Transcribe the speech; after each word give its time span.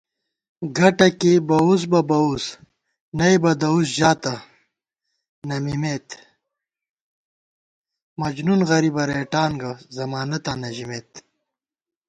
گٹہ 0.77 1.07
کېئی 1.19 1.39
بَوُس 1.47 1.81
بہ 1.91 2.01
بَوُس 2.09 2.45
نئیبہ 3.17 3.51
دَؤس 3.61 3.87
ژاتہ 3.97 4.33
نہ 5.47 5.55
مِمېت 5.63 6.07
* 7.01 8.19
مجنُون 8.19 8.61
غریبہ 8.69 9.03
رېٹان 9.09 9.51
گہ، 9.61 9.71
ضمانَتاں 9.95 10.57
نہ 10.61 10.69
ژِمېت 10.75 11.11